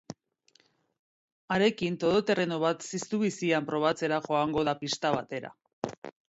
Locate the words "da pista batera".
4.71-5.55